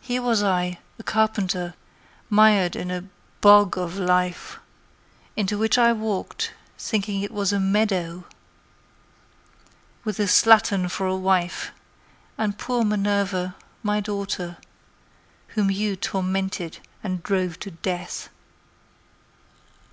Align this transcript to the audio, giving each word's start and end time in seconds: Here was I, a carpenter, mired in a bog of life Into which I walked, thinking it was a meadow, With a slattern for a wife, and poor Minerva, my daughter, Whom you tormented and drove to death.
Here 0.00 0.20
was 0.22 0.42
I, 0.42 0.80
a 0.98 1.04
carpenter, 1.04 1.74
mired 2.28 2.74
in 2.74 2.90
a 2.90 3.04
bog 3.40 3.78
of 3.78 3.96
life 3.96 4.58
Into 5.36 5.56
which 5.56 5.78
I 5.78 5.92
walked, 5.92 6.52
thinking 6.76 7.22
it 7.22 7.30
was 7.30 7.52
a 7.52 7.60
meadow, 7.60 8.24
With 10.02 10.18
a 10.18 10.26
slattern 10.26 10.88
for 10.90 11.06
a 11.06 11.14
wife, 11.16 11.70
and 12.36 12.58
poor 12.58 12.82
Minerva, 12.84 13.54
my 13.84 14.00
daughter, 14.00 14.56
Whom 15.50 15.70
you 15.70 15.94
tormented 15.94 16.78
and 17.04 17.22
drove 17.22 17.56
to 17.60 17.70
death. 17.70 18.30